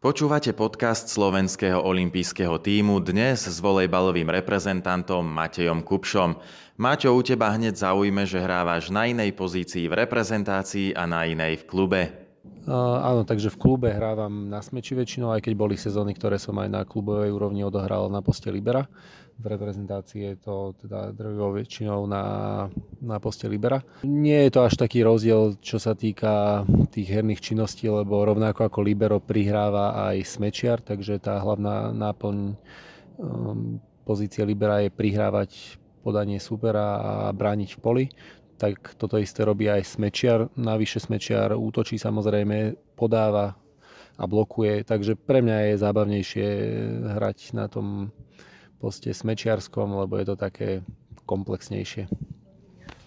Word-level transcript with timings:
Počúvate 0.00 0.56
podcast 0.56 1.12
slovenského 1.12 1.76
olympijského 1.76 2.56
týmu 2.56 3.04
dnes 3.04 3.44
s 3.44 3.60
volejbalovým 3.60 4.32
reprezentantom 4.32 5.20
Matejom 5.20 5.84
Kupšom. 5.84 6.40
Maťo, 6.80 7.12
u 7.12 7.20
teba 7.20 7.52
hneď 7.52 7.76
zaujme, 7.76 8.24
že 8.24 8.40
hrávaš 8.40 8.88
na 8.88 9.12
inej 9.12 9.36
pozícii 9.36 9.92
v 9.92 10.00
reprezentácii 10.00 10.96
a 10.96 11.04
na 11.04 11.28
inej 11.28 11.60
v 11.60 11.64
klube. 11.68 12.19
Áno, 12.70 13.28
takže 13.28 13.52
v 13.52 13.60
klube 13.60 13.88
hrávam 13.92 14.48
na 14.48 14.64
smeči 14.64 14.96
väčšinou, 14.96 15.34
aj 15.34 15.44
keď 15.44 15.52
boli 15.58 15.76
sezóny, 15.76 16.16
ktoré 16.16 16.40
som 16.40 16.56
aj 16.56 16.68
na 16.72 16.82
klubovej 16.88 17.34
úrovni 17.34 17.60
odohral 17.66 18.08
na 18.08 18.24
poste 18.24 18.48
Libera 18.48 18.88
v 19.40 19.46
reprezentácii 19.48 20.20
je 20.20 20.36
to 20.36 20.76
teda 20.84 21.16
drvivou 21.16 21.56
väčšinou 21.56 22.04
na, 22.04 22.24
na 23.00 23.16
poste 23.16 23.48
Libera. 23.48 23.80
Nie 24.04 24.46
je 24.46 24.52
to 24.52 24.68
až 24.68 24.76
taký 24.76 25.00
rozdiel, 25.00 25.56
čo 25.64 25.80
sa 25.80 25.96
týka 25.96 26.64
tých 26.92 27.08
herných 27.08 27.40
činností, 27.40 27.88
lebo 27.88 28.20
rovnako 28.20 28.68
ako 28.68 28.84
Libero 28.84 29.16
prihráva 29.16 30.12
aj 30.12 30.36
Smečiar, 30.36 30.84
takže 30.84 31.16
tá 31.24 31.40
hlavná 31.40 31.88
náplň 31.96 32.36
um, 33.16 33.80
pozície 34.04 34.44
Libera 34.44 34.84
je 34.84 34.92
prihrávať 34.92 35.80
podanie 36.04 36.40
supera 36.40 37.00
a 37.00 37.32
brániť 37.32 37.76
v 37.76 37.80
poli 37.80 38.04
tak 38.60 38.92
toto 39.00 39.16
isté 39.16 39.40
robí 39.48 39.72
aj 39.72 39.96
Smečiar. 39.96 40.52
Navyše 40.52 41.08
Smečiar 41.08 41.56
útočí 41.56 41.96
samozrejme, 41.96 42.76
podáva 42.92 43.56
a 44.20 44.24
blokuje, 44.28 44.84
takže 44.84 45.16
pre 45.16 45.40
mňa 45.40 45.72
je 45.72 45.74
zábavnejšie 45.80 46.48
hrať 47.16 47.56
na 47.56 47.72
tom 47.72 48.12
poste 48.76 49.16
smečiarskom, 49.16 49.96
lebo 50.04 50.20
je 50.20 50.26
to 50.28 50.36
také 50.36 50.84
komplexnejšie. 51.24 52.04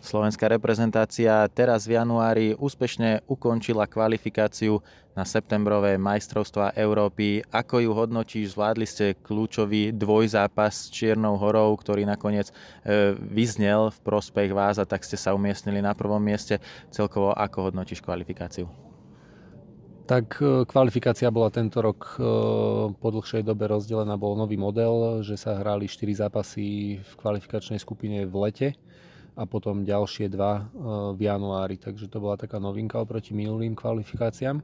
Slovenská 0.03 0.51
reprezentácia 0.51 1.47
teraz 1.55 1.87
v 1.87 1.95
januári 1.95 2.59
úspešne 2.59 3.23
ukončila 3.23 3.87
kvalifikáciu 3.87 4.83
na 5.15 5.23
septembrové 5.23 5.95
majstrovstvá 5.95 6.75
Európy. 6.75 7.39
Ako 7.47 7.79
ju 7.79 7.95
hodnotíš? 7.95 8.51
Zvládli 8.51 8.83
ste 8.83 9.15
kľúčový 9.15 9.95
dvojzápas 9.95 10.75
s 10.75 10.91
Čiernou 10.91 11.39
horou, 11.39 11.71
ktorý 11.79 12.03
nakoniec 12.03 12.51
e, 12.51 13.15
vyznel 13.15 13.95
v 13.95 13.99
prospech 14.03 14.51
vás 14.51 14.75
a 14.75 14.83
tak 14.83 15.07
ste 15.07 15.15
sa 15.15 15.31
umiestnili 15.31 15.79
na 15.79 15.95
prvom 15.95 16.19
mieste. 16.19 16.59
Celkovo 16.91 17.31
ako 17.31 17.71
hodnotíš 17.71 18.03
kvalifikáciu? 18.03 18.67
Tak 20.03 20.35
e, 20.43 20.67
kvalifikácia 20.67 21.31
bola 21.31 21.47
tento 21.47 21.79
rok 21.79 22.19
e, 22.19 22.27
po 22.91 23.07
dlhšej 23.07 23.47
dobe 23.47 23.71
rozdelená, 23.71 24.19
bol 24.19 24.35
nový 24.35 24.59
model, 24.59 25.23
že 25.23 25.39
sa 25.39 25.55
hrali 25.55 25.87
4 25.87 26.27
zápasy 26.27 26.99
v 26.99 27.11
kvalifikačnej 27.15 27.79
skupine 27.79 28.27
v 28.27 28.35
lete 28.43 28.69
a 29.33 29.43
potom 29.49 29.81
ďalšie 29.81 30.29
dva 30.29 30.53
e, 30.57 30.63
v 31.17 31.19
januári, 31.25 31.81
takže 31.81 32.09
to 32.09 32.21
bola 32.21 32.37
taká 32.37 32.61
novinka 32.61 33.01
oproti 33.01 33.33
minulým 33.33 33.73
kvalifikáciám. 33.73 34.61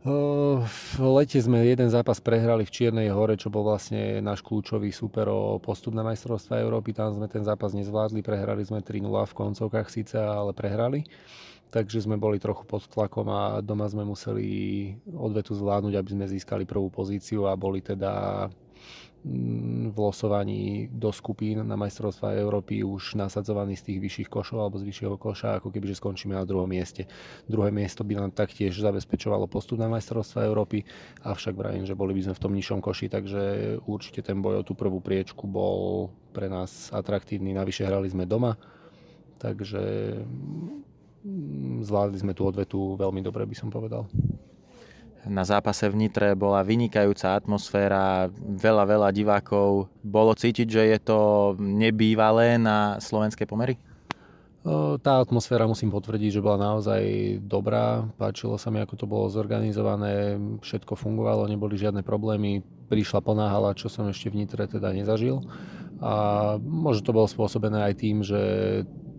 V 0.00 0.96
lete 0.96 1.36
sme 1.36 1.60
jeden 1.60 1.92
zápas 1.92 2.24
prehrali 2.24 2.64
v 2.64 2.72
Čiernej 2.72 3.12
hore, 3.12 3.36
čo 3.36 3.52
bol 3.52 3.68
vlastne 3.68 4.24
náš 4.24 4.40
kľúčový 4.40 4.88
super 4.96 5.28
o 5.28 5.60
postup 5.60 5.92
na 5.92 6.00
majstrovstvá 6.00 6.56
Európy. 6.56 6.96
Tam 6.96 7.12
sme 7.12 7.28
ten 7.28 7.44
zápas 7.44 7.76
nezvládli, 7.76 8.24
prehrali 8.24 8.64
sme 8.64 8.80
3-0 8.80 9.04
v 9.04 9.36
koncovkách 9.36 9.92
síce, 9.92 10.16
ale 10.16 10.56
prehrali 10.56 11.04
takže 11.70 12.02
sme 12.02 12.18
boli 12.18 12.42
trochu 12.42 12.66
pod 12.66 12.82
tlakom 12.90 13.30
a 13.30 13.62
doma 13.62 13.86
sme 13.86 14.02
museli 14.02 14.90
odvetu 15.06 15.54
zvládnuť, 15.54 15.94
aby 15.94 16.10
sme 16.10 16.26
získali 16.26 16.64
prvú 16.66 16.90
pozíciu 16.90 17.46
a 17.46 17.54
boli 17.54 17.78
teda 17.78 18.46
v 19.20 19.96
losovaní 20.00 20.88
do 20.88 21.12
skupín 21.12 21.60
na 21.60 21.76
majstrovstvá 21.76 22.40
Európy 22.40 22.80
už 22.80 23.20
nasadzovaní 23.20 23.76
z 23.76 23.92
tých 23.92 23.98
vyšších 24.00 24.28
košov 24.32 24.64
alebo 24.64 24.80
z 24.80 24.88
vyššieho 24.88 25.20
koša, 25.20 25.60
ako 25.60 25.68
keby 25.68 25.92
že 25.92 26.00
skončíme 26.00 26.32
na 26.32 26.48
druhom 26.48 26.64
mieste. 26.64 27.04
Druhé 27.44 27.68
miesto 27.68 28.00
by 28.00 28.16
nám 28.16 28.32
taktiež 28.32 28.80
zabezpečovalo 28.80 29.44
postup 29.44 29.76
na 29.76 29.92
majstrovstvá 29.92 30.48
Európy, 30.48 30.88
avšak 31.20 31.52
vravím, 31.52 31.84
že 31.84 31.92
boli 31.92 32.16
by 32.16 32.32
sme 32.32 32.34
v 32.40 32.42
tom 32.48 32.52
nižšom 32.56 32.80
koši, 32.80 33.12
takže 33.12 33.42
určite 33.84 34.24
ten 34.24 34.40
boj 34.40 34.64
o 34.64 34.66
tú 34.66 34.72
prvú 34.72 35.04
priečku 35.04 35.44
bol 35.44 36.08
pre 36.32 36.48
nás 36.48 36.88
atraktívny. 36.88 37.52
Navyše 37.52 37.84
hrali 37.84 38.08
sme 38.08 38.24
doma, 38.24 38.56
takže 39.36 40.16
Mm, 41.20 41.84
zvládli 41.84 42.16
sme 42.16 42.32
tú 42.32 42.48
odvetu 42.48 42.96
veľmi 42.96 43.20
dobre, 43.20 43.44
by 43.44 43.52
som 43.52 43.68
povedal. 43.68 44.08
Na 45.28 45.44
zápase 45.44 45.84
v 45.92 46.06
Nitre 46.06 46.32
bola 46.32 46.64
vynikajúca 46.64 47.36
atmosféra, 47.36 48.32
veľa, 48.40 48.84
veľa 48.88 49.08
divákov. 49.12 49.92
Bolo 50.00 50.32
cítiť, 50.32 50.64
že 50.64 50.82
je 50.96 50.98
to 51.00 51.18
nebývalé 51.60 52.56
na 52.56 52.96
slovenské 53.04 53.44
pomery? 53.44 53.76
Tá 55.00 55.24
atmosféra 55.24 55.64
musím 55.64 55.88
potvrdiť, 55.88 56.36
že 56.36 56.44
bola 56.44 56.72
naozaj 56.72 57.00
dobrá. 57.44 58.04
Páčilo 58.20 58.60
sa 58.60 58.68
mi, 58.68 58.80
ako 58.80 58.92
to 58.96 59.06
bolo 59.08 59.32
zorganizované, 59.32 60.36
všetko 60.60 61.00
fungovalo, 61.00 61.48
neboli 61.48 61.80
žiadne 61.80 62.04
problémy. 62.04 62.60
Prišla 62.92 63.24
plná 63.24 63.48
hala, 63.48 63.72
čo 63.72 63.88
som 63.88 64.04
ešte 64.08 64.28
v 64.28 64.44
Nitre 64.44 64.68
teda 64.68 64.92
nezažil. 64.92 65.40
A 66.04 66.56
možno 66.60 67.04
to 67.04 67.16
bolo 67.16 67.28
spôsobené 67.28 67.88
aj 67.88 67.94
tým, 68.04 68.20
že 68.20 68.40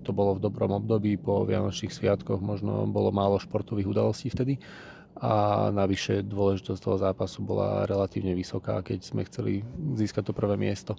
to 0.01 0.11
bolo 0.11 0.37
v 0.37 0.43
dobrom 0.43 0.73
období, 0.73 1.15
po 1.21 1.45
Vianočných 1.45 1.93
sviatkoch 1.93 2.41
možno 2.41 2.89
bolo 2.89 3.13
málo 3.13 3.37
športových 3.37 3.89
udalostí 3.89 4.33
vtedy 4.33 4.57
a 5.21 5.67
navyše 5.69 6.25
dôležitosť 6.25 6.81
toho 6.81 6.97
zápasu 6.97 7.45
bola 7.45 7.85
relatívne 7.85 8.33
vysoká, 8.33 8.81
keď 8.81 8.99
sme 9.05 9.21
chceli 9.27 9.61
získať 9.93 10.31
to 10.31 10.33
prvé 10.33 10.57
miesto. 10.57 10.97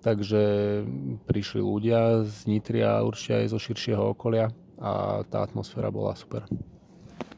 Takže 0.00 0.40
prišli 1.28 1.60
ľudia 1.60 2.24
z 2.24 2.48
Nitria, 2.48 3.04
určite 3.04 3.44
aj 3.44 3.52
zo 3.52 3.58
širšieho 3.60 4.16
okolia 4.16 4.48
a 4.80 5.20
tá 5.28 5.44
atmosféra 5.44 5.92
bola 5.92 6.16
super. 6.16 6.48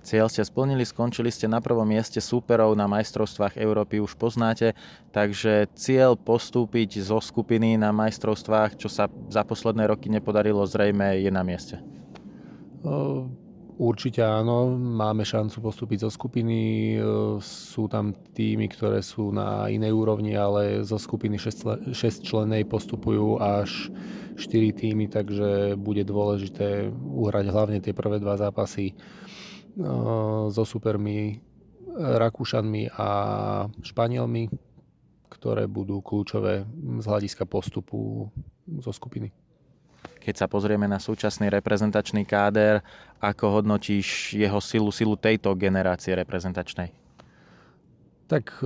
Cieľ 0.03 0.27
ste 0.27 0.43
splnili, 0.43 0.83
skončili 0.83 1.31
ste 1.31 1.47
na 1.47 1.63
prvom 1.63 1.87
mieste 1.87 2.19
súperov 2.19 2.75
na 2.75 2.91
majstrovstvách 2.91 3.55
Európy, 3.55 4.03
už 4.03 4.19
poznáte, 4.19 4.75
takže 5.15 5.71
cieľ 5.79 6.19
postúpiť 6.19 6.99
zo 6.99 7.23
skupiny 7.23 7.79
na 7.79 7.95
majstrovstvách, 7.95 8.83
čo 8.83 8.91
sa 8.91 9.07
za 9.31 9.47
posledné 9.47 9.87
roky 9.87 10.11
nepodarilo, 10.11 10.67
zrejme 10.67 11.23
je 11.23 11.31
na 11.31 11.47
mieste. 11.47 11.79
Určite 13.79 14.27
áno, 14.27 14.75
máme 14.75 15.23
šancu 15.23 15.71
postúpiť 15.71 16.07
zo 16.07 16.11
skupiny. 16.11 16.99
Sú 17.43 17.87
tam 17.87 18.11
týmy, 18.35 18.69
ktoré 18.75 19.07
sú 19.07 19.31
na 19.31 19.71
inej 19.71 19.95
úrovni, 19.95 20.35
ale 20.35 20.83
zo 20.83 20.99
skupiny 20.99 21.39
6 21.39 21.95
členej 22.23 22.67
postupujú 22.67 23.39
až 23.39 23.91
4 24.35 24.77
týmy, 24.83 25.07
takže 25.07 25.79
bude 25.79 26.03
dôležité 26.03 26.91
uhrať 26.91 27.47
hlavne 27.49 27.79
tie 27.79 27.95
prvé 27.95 28.19
dva 28.19 28.35
zápasy 28.35 28.99
so 30.53 30.63
supermi 30.65 31.41
Rakúšanmi 31.93 32.93
a 32.97 33.09
Španielmi, 33.85 34.49
ktoré 35.33 35.65
budú 35.69 36.05
kľúčové 36.05 36.69
z 37.01 37.05
hľadiska 37.09 37.49
postupu 37.49 38.29
zo 38.69 38.93
skupiny. 38.93 39.33
Keď 40.23 40.35
sa 40.39 40.47
pozrieme 40.47 40.87
na 40.87 41.03
súčasný 41.03 41.51
reprezentačný 41.51 42.23
káder, 42.23 42.85
ako 43.19 43.59
hodnotíš 43.59 44.39
jeho 44.39 44.61
silu, 44.63 44.93
silu 44.95 45.19
tejto 45.19 45.57
generácie 45.59 46.15
reprezentačnej? 46.15 46.95
Tak 48.31 48.63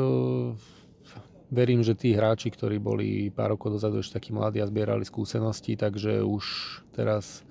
verím, 1.49 1.81
že 1.81 1.95
tí 1.95 2.13
hráči, 2.13 2.51
ktorí 2.51 2.77
boli 2.83 3.31
pár 3.31 3.55
rokov 3.55 3.79
dozadu 3.79 4.03
ešte 4.03 4.19
takí 4.19 4.35
mladí 4.35 4.59
a 4.59 4.69
zbierali 4.69 5.07
skúsenosti, 5.07 5.79
takže 5.79 6.21
už 6.27 6.45
teraz 6.93 7.46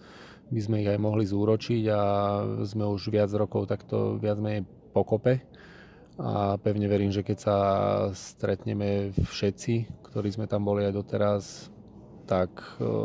by 0.49 0.61
sme 0.61 0.75
ich 0.85 0.89
aj 0.89 0.99
mohli 1.01 1.25
zúročiť 1.25 1.83
a 1.89 2.01
sme 2.65 2.85
už 2.85 3.09
viac 3.09 3.33
rokov 3.33 3.65
takto 3.65 4.21
viac 4.21 4.37
menej 4.37 4.65
pokope 4.93 5.41
a 6.15 6.55
pevne 6.55 6.87
verím, 6.87 7.11
že 7.11 7.27
keď 7.27 7.37
sa 7.37 7.57
stretneme 8.15 9.11
všetci, 9.11 10.05
ktorí 10.07 10.31
sme 10.31 10.47
tam 10.47 10.63
boli 10.63 10.87
aj 10.87 10.93
doteraz, 10.95 11.43
tak, 12.23 12.55
e, 12.79 12.95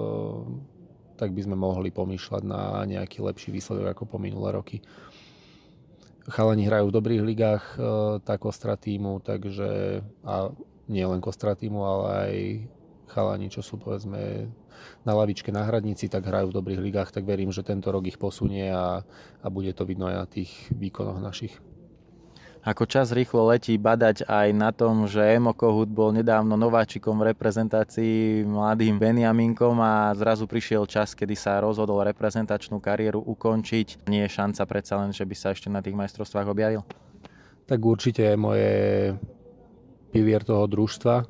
tak 1.18 1.34
by 1.34 1.40
sme 1.42 1.58
mohli 1.58 1.90
pomýšľať 1.90 2.42
na 2.46 2.86
nejaký 2.86 3.18
lepší 3.26 3.50
výsledok 3.50 3.98
ako 3.98 4.04
po 4.14 4.16
minulé 4.22 4.54
roky. 4.54 4.78
Chalani 6.30 6.70
hrajú 6.70 6.94
v 6.94 6.96
dobrých 7.02 7.22
ligách, 7.26 7.64
e, 7.74 7.76
tá 8.22 8.38
kostra 8.38 8.78
týmu, 8.78 9.18
takže 9.26 10.00
a 10.22 10.54
nie 10.86 11.02
len 11.02 11.18
kostra 11.18 11.58
týmu, 11.58 11.82
ale 11.82 12.06
aj 12.06 12.34
chalani, 13.10 13.50
čo 13.50 13.60
sú 13.60 13.76
povedzme 13.76 14.46
na 15.04 15.12
lavičke 15.12 15.50
na 15.52 15.66
hradnici, 15.66 16.08
tak 16.08 16.24
hrajú 16.24 16.54
v 16.54 16.56
dobrých 16.56 16.80
ligách, 16.80 17.10
tak 17.12 17.26
verím, 17.26 17.52
že 17.52 17.66
tento 17.66 17.90
rok 17.90 18.06
ich 18.06 18.16
posunie 18.16 18.70
a, 18.70 19.02
a 19.42 19.46
bude 19.50 19.74
to 19.74 19.84
vidno 19.84 20.08
aj 20.08 20.16
na 20.16 20.26
tých 20.30 20.50
výkonoch 20.72 21.20
našich. 21.20 21.58
Ako 22.60 22.84
čas 22.84 23.08
rýchlo 23.16 23.48
letí 23.48 23.80
badať 23.80 24.28
aj 24.28 24.48
na 24.52 24.68
tom, 24.68 25.08
že 25.08 25.24
Emo 25.24 25.56
Kohut 25.56 25.88
bol 25.88 26.12
nedávno 26.12 26.60
nováčikom 26.60 27.16
v 27.16 27.32
reprezentácii 27.32 28.44
mladým 28.44 29.00
Beniaminkom 29.00 29.80
a 29.80 30.12
zrazu 30.12 30.44
prišiel 30.44 30.84
čas, 30.84 31.16
kedy 31.16 31.32
sa 31.40 31.56
rozhodol 31.64 32.04
reprezentačnú 32.04 32.76
kariéru 32.76 33.24
ukončiť. 33.24 34.04
Nie 34.12 34.28
je 34.28 34.36
šanca 34.36 34.60
predsa 34.68 35.00
len, 35.00 35.08
že 35.16 35.24
by 35.24 35.32
sa 35.32 35.56
ešte 35.56 35.72
na 35.72 35.80
tých 35.80 35.96
majstrovstvách 35.96 36.52
objavil? 36.52 36.84
Tak 37.64 37.80
určite 37.80 38.36
moje 38.36 39.16
pilier 40.12 40.44
toho 40.44 40.68
družstva 40.68 41.24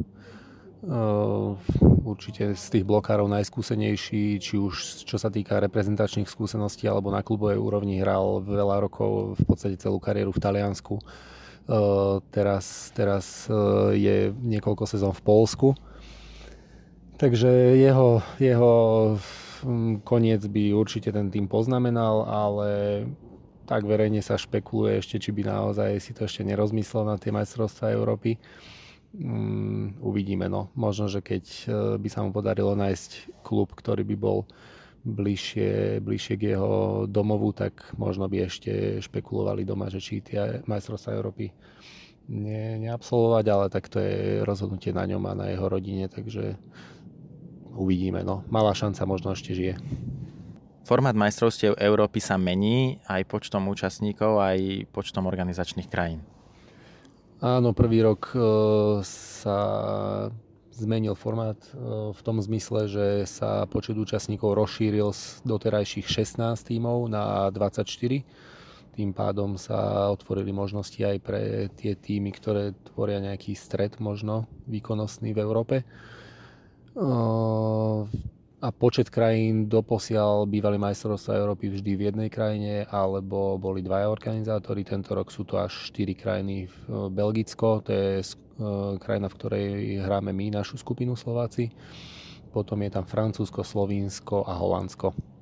určite 2.05 2.57
z 2.57 2.67
tých 2.73 2.85
blokárov 2.89 3.29
najskúsenejší, 3.29 4.41
či 4.41 4.55
už 4.57 5.05
čo 5.05 5.21
sa 5.21 5.29
týka 5.29 5.61
reprezentačných 5.61 6.29
skúseností 6.29 6.89
alebo 6.89 7.13
na 7.13 7.21
klubovej 7.21 7.61
úrovni 7.61 8.01
hral 8.01 8.41
veľa 8.41 8.89
rokov, 8.89 9.37
v 9.37 9.45
podstate 9.45 9.77
celú 9.77 10.01
kariéru 10.01 10.33
v 10.33 10.41
Taliansku. 10.41 10.97
teraz, 12.33 12.91
teraz 12.97 13.47
je 13.95 14.33
niekoľko 14.33 14.85
sezón 14.89 15.13
v 15.13 15.23
Polsku. 15.23 15.69
Takže 17.21 17.77
jeho, 17.77 18.25
jeho 18.41 18.73
koniec 20.09 20.41
by 20.49 20.73
určite 20.73 21.13
ten 21.13 21.29
tým 21.29 21.45
poznamenal, 21.45 22.25
ale 22.25 22.71
tak 23.69 23.85
verejne 23.85 24.25
sa 24.25 24.41
špekuluje 24.41 24.99
ešte, 24.99 25.21
či 25.21 25.31
by 25.31 25.45
naozaj 25.47 26.01
si 26.01 26.17
to 26.17 26.25
ešte 26.25 26.43
nerozmyslel 26.43 27.05
na 27.05 27.21
tie 27.21 27.31
majstrovstvá 27.31 27.93
Európy. 27.93 28.41
Um, 29.11 29.99
uvidíme, 29.99 30.47
no. 30.47 30.71
Možno, 30.79 31.11
že 31.11 31.19
keď 31.19 31.45
e, 31.45 31.65
by 31.99 32.09
sa 32.11 32.23
mu 32.23 32.31
podarilo 32.31 32.79
nájsť 32.79 33.43
klub, 33.43 33.75
ktorý 33.75 34.07
by 34.07 34.17
bol 34.17 34.47
bližšie, 35.03 35.99
bližšie 35.99 36.35
k 36.39 36.55
jeho 36.55 37.05
domovu, 37.11 37.51
tak 37.51 37.91
možno 37.99 38.31
by 38.31 38.47
ešte 38.47 39.03
špekulovali 39.03 39.67
doma, 39.67 39.91
že 39.91 39.99
či 39.99 40.23
tie 40.23 40.63
majstrovstvá 40.63 41.11
Európy 41.17 41.51
ne, 42.31 42.79
neabsolvovať, 42.87 43.45
ale 43.51 43.67
tak 43.67 43.91
to 43.91 43.99
je 43.99 44.47
rozhodnutie 44.47 44.95
na 44.95 45.03
ňom 45.11 45.27
a 45.27 45.33
na 45.35 45.47
jeho 45.51 45.67
rodine, 45.67 46.07
takže 46.07 46.55
uvidíme. 47.75 48.23
No. 48.23 48.47
Malá 48.47 48.77
šanca 48.77 49.03
možno 49.11 49.35
ešte 49.35 49.57
žije. 49.59 49.75
Formát 50.87 51.15
majstrovstiev 51.19 51.79
Európy 51.79 52.23
sa 52.23 52.39
mení 52.39 53.03
aj 53.11 53.27
počtom 53.27 53.67
účastníkov, 53.71 54.39
aj 54.39 54.91
počtom 54.95 55.27
organizačných 55.27 55.91
krajín. 55.91 56.23
Áno, 57.41 57.73
prvý 57.73 58.05
rok 58.05 58.37
e, 58.37 58.41
sa 59.01 59.59
zmenil 60.77 61.17
formát 61.17 61.57
e, 61.57 62.13
v 62.13 62.21
tom 62.21 62.37
zmysle, 62.37 62.85
že 62.85 63.07
sa 63.25 63.65
počet 63.65 63.97
účastníkov 63.97 64.61
rozšíril 64.61 65.09
z 65.09 65.41
doterajších 65.49 66.05
16 66.05 66.37
tímov 66.61 67.09
na 67.09 67.49
24. 67.49 67.89
Tým 68.93 69.17
pádom 69.17 69.57
sa 69.57 70.13
otvorili 70.13 70.53
možnosti 70.53 71.01
aj 71.01 71.17
pre 71.25 71.73
tie 71.81 71.97
týmy, 71.97 72.29
ktoré 72.37 72.77
tvoria 72.93 73.25
nejaký 73.25 73.57
stred 73.57 73.97
možno 74.05 74.45
výkonnostný 74.69 75.33
v 75.33 75.41
Európe. 75.41 75.77
E, 78.61 78.67
a 78.67 78.69
počet 78.73 79.09
krajín 79.09 79.73
doposiaľ 79.73 80.45
bývali 80.45 80.77
majstrovstvá 80.77 81.33
Európy 81.41 81.73
vždy 81.73 81.97
v 81.97 82.05
jednej 82.13 82.29
krajine, 82.29 82.85
alebo 82.93 83.57
boli 83.57 83.81
dvaja 83.81 84.13
organizátori. 84.13 84.85
Tento 84.85 85.17
rok 85.17 85.33
sú 85.33 85.49
to 85.49 85.57
až 85.57 85.73
4 85.97 86.13
krajiny. 86.13 86.69
Belgicko, 86.89 87.81
to 87.81 87.91
je 87.93 88.09
e, 88.21 88.25
krajina, 89.01 89.33
v 89.33 89.37
ktorej 89.41 89.67
hráme 90.05 90.37
my, 90.37 90.53
našu 90.53 90.77
skupinu 90.77 91.17
Slováci. 91.17 91.73
Potom 92.53 92.83
je 92.83 92.91
tam 92.93 93.07
Francúzsko, 93.07 93.65
Slovinsko 93.65 94.45
a 94.45 94.53
Holandsko. 94.59 95.40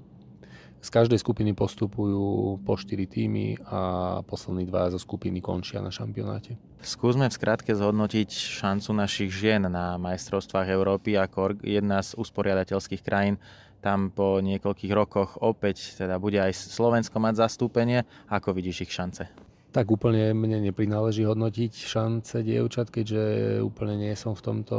Z 0.79 0.95
každej 0.95 1.19
skupiny 1.19 1.59
postupujú 1.59 2.59
po 2.63 2.79
4 2.79 3.11
týmy 3.11 3.59
a 3.67 3.81
poslední 4.23 4.63
dva 4.71 4.95
zo 4.95 5.03
skupiny 5.03 5.43
končia 5.43 5.83
na 5.83 5.91
šampionáte. 5.91 6.55
Skúsme 6.79 7.27
v 7.27 7.35
skratke 7.35 7.75
zhodnotiť 7.75 8.31
šancu 8.31 8.95
našich 8.95 9.35
žien 9.35 9.67
na 9.67 9.99
majstrovstvách 9.99 10.71
Európy 10.71 11.19
ako 11.19 11.59
jedna 11.67 11.99
z 11.99 12.15
usporiadateľských 12.15 13.03
krajín. 13.03 13.43
Tam 13.83 14.15
po 14.15 14.39
niekoľkých 14.39 14.93
rokoch 14.95 15.39
opäť 15.43 15.99
teda 15.99 16.23
bude 16.23 16.39
aj 16.39 16.55
Slovensko 16.55 17.19
mať 17.19 17.43
zastúpenie. 17.43 18.07
Ako 18.31 18.55
vidíš 18.55 18.87
ich 18.87 18.95
šance? 18.95 19.27
Tak 19.69 19.91
úplne 19.93 20.33
mne 20.33 20.65
neprináleží 20.65 21.29
hodnotiť 21.29 21.73
šance 21.75 22.41
dievčat, 22.41 22.89
keďže 22.89 23.23
úplne 23.61 24.01
nie 24.01 24.15
som 24.17 24.33
v 24.33 24.43
tomto 24.47 24.77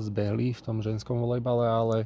zbehlý, 0.00 0.56
v 0.56 0.64
tom 0.64 0.80
ženskom 0.80 1.20
volejbale, 1.20 1.66
ale 1.68 1.96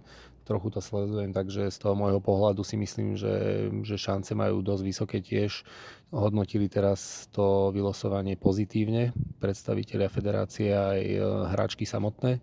trochu 0.46 0.70
to 0.70 0.80
sledujem, 0.80 1.34
takže 1.34 1.74
z 1.74 1.76
toho 1.82 1.98
môjho 1.98 2.22
pohľadu 2.22 2.62
si 2.62 2.78
myslím, 2.78 3.18
že, 3.18 3.68
že 3.82 3.98
šance 3.98 4.30
majú 4.38 4.62
dosť 4.62 4.82
vysoké 4.86 5.18
tiež. 5.18 5.66
Hodnotili 6.14 6.70
teraz 6.70 7.26
to 7.34 7.74
vylosovanie 7.74 8.38
pozitívne, 8.38 9.10
predstaviteľia 9.42 10.06
federácie 10.06 10.70
aj 10.70 11.00
e, 11.02 11.18
hráčky 11.50 11.82
samotné. 11.82 12.38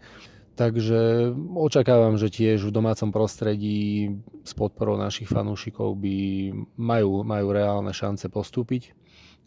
Takže 0.54 1.34
očakávam, 1.58 2.20
že 2.20 2.30
tiež 2.30 2.70
v 2.70 2.76
domácom 2.76 3.10
prostredí 3.10 4.14
s 4.46 4.54
podporou 4.54 5.00
našich 5.02 5.26
fanúšikov 5.26 5.98
by 5.98 6.18
majú, 6.78 7.26
majú 7.26 7.48
reálne 7.50 7.90
šance 7.90 8.30
postúpiť 8.30 8.94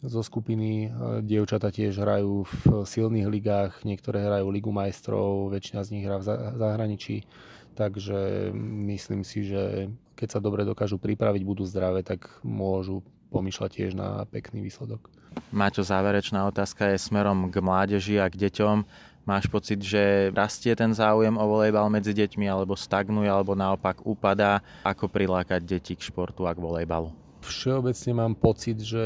zo 0.00 0.24
skupiny. 0.24 0.88
E, 0.88 1.20
dievčata 1.20 1.68
tiež 1.68 2.00
hrajú 2.00 2.48
v 2.48 2.88
silných 2.88 3.28
ligách, 3.28 3.84
niektoré 3.84 4.24
hrajú 4.24 4.48
Ligu 4.48 4.72
majstrov, 4.72 5.52
väčšina 5.52 5.84
z 5.84 5.88
nich 5.92 6.04
hrá 6.08 6.24
v 6.24 6.56
zahraničí 6.56 7.28
Takže 7.76 8.50
myslím 8.88 9.20
si, 9.20 9.44
že 9.44 9.92
keď 10.16 10.28
sa 10.32 10.40
dobre 10.40 10.64
dokážu 10.64 10.96
pripraviť, 10.96 11.42
budú 11.44 11.68
zdravé, 11.68 12.00
tak 12.00 12.40
môžu 12.40 13.04
pomýšľať 13.28 13.70
tiež 13.70 13.92
na 13.92 14.24
pekný 14.32 14.64
výsledok. 14.64 15.12
Maťo, 15.52 15.84
záverečná 15.84 16.48
otázka 16.48 16.96
je 16.96 17.04
smerom 17.04 17.52
k 17.52 17.60
mládeži 17.60 18.16
a 18.16 18.32
k 18.32 18.48
deťom. 18.48 18.88
Máš 19.28 19.50
pocit, 19.52 19.82
že 19.84 20.32
rastie 20.32 20.72
ten 20.72 20.96
záujem 20.96 21.36
o 21.36 21.44
volejbal 21.44 21.92
medzi 21.92 22.16
deťmi, 22.16 22.48
alebo 22.48 22.78
stagnuje, 22.78 23.28
alebo 23.28 23.52
naopak 23.52 24.00
upadá? 24.08 24.64
Ako 24.86 25.12
prilákať 25.12 25.60
deti 25.60 25.92
k 25.92 26.06
športu 26.08 26.48
a 26.48 26.56
k 26.56 26.62
volejbalu? 26.62 27.12
Všeobecne 27.44 28.12
mám 28.16 28.34
pocit, 28.38 28.80
že 28.80 29.04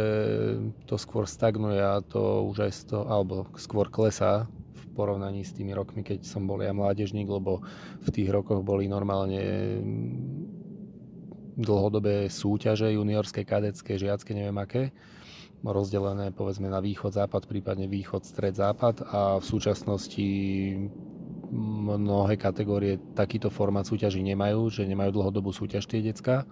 to 0.86 0.94
skôr 0.94 1.26
stagnuje 1.26 1.80
a 1.80 1.98
to 2.04 2.46
už 2.46 2.70
aj 2.70 2.72
z 2.72 2.80
toho, 2.94 3.04
alebo 3.10 3.50
skôr 3.58 3.90
klesá 3.90 4.46
porovnaní 5.00 5.40
s 5.40 5.56
tými 5.56 5.72
rokmi, 5.72 6.04
keď 6.04 6.28
som 6.28 6.44
bol 6.44 6.60
ja 6.60 6.76
mládežník, 6.76 7.24
lebo 7.24 7.64
v 8.04 8.08
tých 8.12 8.28
rokoch 8.28 8.60
boli 8.60 8.84
normálne 8.84 9.40
mm, 9.80 11.56
dlhodobé 11.56 12.28
súťaže 12.28 12.92
juniorské, 12.92 13.48
kadecké, 13.48 13.96
žiacké, 13.96 14.36
neviem 14.36 14.60
aké 14.60 14.92
rozdelené 15.60 16.32
povedzme 16.32 16.72
na 16.72 16.80
východ, 16.80 17.12
západ, 17.12 17.44
prípadne 17.44 17.84
východ, 17.84 18.24
stred, 18.24 18.56
západ 18.56 19.04
a 19.04 19.36
v 19.36 19.44
súčasnosti 19.44 20.24
mnohé 22.00 22.40
kategórie 22.40 22.96
takýto 23.12 23.52
formát 23.52 23.84
súťaží 23.84 24.24
nemajú, 24.24 24.72
že 24.72 24.88
nemajú 24.88 25.10
dlhodobú 25.12 25.52
súťaž 25.52 25.84
tie 25.84 26.00
decka 26.00 26.48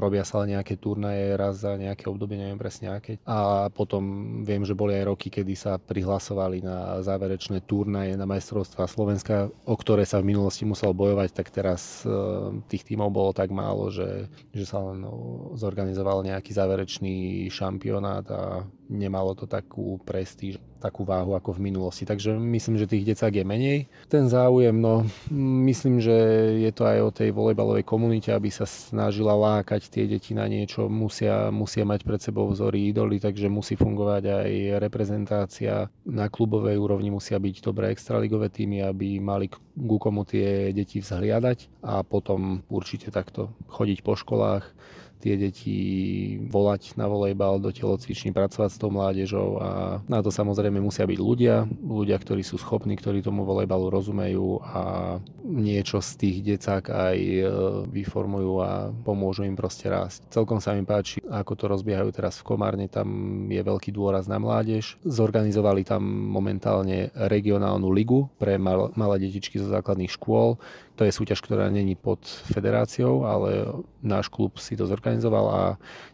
robia 0.00 0.24
sa 0.24 0.42
nejaké 0.48 0.80
turnaje 0.80 1.36
raz 1.36 1.60
za 1.60 1.76
nejaké 1.76 2.08
obdobie, 2.08 2.40
neviem 2.40 2.58
presne 2.58 2.90
aké. 2.90 3.20
A 3.28 3.68
potom 3.68 4.02
viem, 4.42 4.64
že 4.64 4.72
boli 4.72 4.96
aj 4.96 5.08
roky, 5.08 5.28
kedy 5.28 5.54
sa 5.54 5.76
prihlasovali 5.76 6.64
na 6.64 7.00
záverečné 7.04 7.62
turnaje 7.68 8.16
na 8.16 8.24
majstrovstvá 8.24 8.88
Slovenska, 8.88 9.52
o 9.68 9.74
ktoré 9.76 10.08
sa 10.08 10.24
v 10.24 10.34
minulosti 10.34 10.64
musel 10.64 10.96
bojovať, 10.96 11.30
tak 11.36 11.52
teraz 11.52 12.02
e, 12.02 12.10
tých 12.66 12.88
tímov 12.88 13.12
bolo 13.12 13.30
tak 13.36 13.52
málo, 13.52 13.92
že, 13.92 14.32
že 14.50 14.64
sa 14.64 14.80
len 14.80 15.04
no, 15.04 15.52
zorganizoval 15.54 16.24
nejaký 16.24 16.56
záverečný 16.56 17.46
šampionát 17.52 18.26
a 18.32 18.64
nemalo 18.88 19.34
to 19.34 19.48
takú 19.48 20.00
prestíž 20.02 20.60
takú 20.84 21.08
váhu 21.08 21.32
ako 21.32 21.56
v 21.56 21.72
minulosti. 21.72 22.04
Takže 22.04 22.36
myslím, 22.36 22.76
že 22.76 22.84
tých 22.84 23.08
decák 23.08 23.32
je 23.32 23.44
menej. 23.48 23.78
Ten 24.12 24.28
záujem, 24.28 24.76
no 24.76 25.08
myslím, 25.64 26.04
že 26.04 26.12
je 26.60 26.68
to 26.76 26.84
aj 26.84 26.98
o 27.00 27.08
tej 27.08 27.32
volejbalovej 27.32 27.88
komunite, 27.88 28.28
aby 28.28 28.52
sa 28.52 28.68
snažila 28.68 29.32
lákať 29.32 29.88
tie 29.88 30.04
deti 30.04 30.36
na 30.36 30.44
niečo. 30.44 30.92
Musia, 30.92 31.48
musia 31.48 31.88
mať 31.88 32.04
pred 32.04 32.20
sebou 32.20 32.52
vzory 32.52 32.92
idoly, 32.92 33.16
takže 33.16 33.48
musí 33.48 33.80
fungovať 33.80 34.22
aj 34.28 34.50
reprezentácia. 34.84 35.88
Na 36.04 36.28
klubovej 36.28 36.76
úrovni 36.76 37.08
musia 37.08 37.40
byť 37.40 37.64
dobré 37.64 37.88
extraligové 37.88 38.52
týmy, 38.52 38.84
aby 38.84 39.16
mali 39.24 39.48
ku 39.48 39.96
komu 39.96 40.28
tie 40.28 40.68
deti 40.76 41.00
vzhliadať 41.00 41.80
a 41.80 42.04
potom 42.04 42.60
určite 42.68 43.08
takto 43.08 43.56
chodiť 43.72 44.04
po 44.04 44.20
školách 44.20 44.68
tie 45.20 45.40
deti 45.40 45.76
volať 46.48 47.00
na 47.00 47.08
volejbal 47.08 47.62
do 47.62 47.72
telocviční, 47.72 48.34
pracovať 48.36 48.70
s 48.74 48.80
tou 48.80 48.92
mládežou 48.92 49.56
a 49.62 49.70
na 50.04 50.20
to 50.20 50.28
samozrejme 50.28 50.80
musia 50.80 51.08
byť 51.08 51.18
ľudia, 51.18 51.64
ľudia, 51.80 52.16
ktorí 52.20 52.44
sú 52.44 52.60
schopní, 52.60 52.98
ktorí 52.98 53.24
tomu 53.24 53.48
volejbalu 53.48 53.88
rozumejú 53.88 54.60
a 54.60 54.82
niečo 55.44 56.00
z 56.00 56.10
tých 56.16 56.36
decák 56.44 56.84
aj 56.88 57.18
e, 57.20 57.42
vyformujú 57.88 58.52
a 58.64 58.92
pomôžu 59.04 59.44
im 59.44 59.56
proste 59.56 59.88
rásť. 59.92 60.28
Celkom 60.32 60.60
sa 60.60 60.72
mi 60.72 60.84
páči, 60.84 61.20
ako 61.24 61.52
to 61.56 61.64
rozbiehajú 61.68 62.10
teraz 62.12 62.40
v 62.40 62.46
Komárne, 62.48 62.86
tam 62.88 63.08
je 63.48 63.60
veľký 63.60 63.92
dôraz 63.92 64.24
na 64.28 64.40
mládež. 64.40 64.96
Zorganizovali 65.04 65.84
tam 65.84 66.04
momentálne 66.04 67.12
regionálnu 67.16 67.88
ligu 67.92 68.28
pre 68.40 68.56
malé 68.60 69.16
detičky 69.20 69.60
zo 69.60 69.68
základných 69.68 70.12
škôl, 70.12 70.56
to 70.94 71.02
je 71.02 71.10
súťaž, 71.10 71.42
ktorá 71.42 71.66
není 71.74 71.98
pod 71.98 72.22
federáciou, 72.54 73.26
ale 73.26 73.66
náš 73.98 74.30
klub 74.30 74.62
si 74.62 74.78
to 74.78 74.86
zorganizoval 74.86 75.46
a 75.50 75.62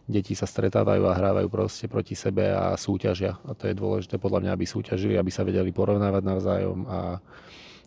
deti 0.09 0.33
sa 0.33 0.49
stretávajú 0.49 1.05
a 1.05 1.13
hrávajú 1.13 1.47
proste 1.53 1.85
proti 1.85 2.17
sebe 2.17 2.49
a 2.49 2.73
súťažia. 2.73 3.37
A 3.45 3.53
to 3.53 3.69
je 3.69 3.77
dôležité 3.77 4.17
podľa 4.17 4.41
mňa, 4.41 4.51
aby 4.57 4.65
súťažili, 4.65 5.21
aby 5.21 5.29
sa 5.29 5.45
vedeli 5.45 5.69
porovnávať 5.69 6.23
navzájom 6.25 6.89
a 6.89 7.21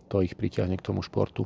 to 0.06 0.22
ich 0.22 0.38
pritiahne 0.38 0.78
k 0.78 0.86
tomu 0.86 1.02
športu. 1.02 1.42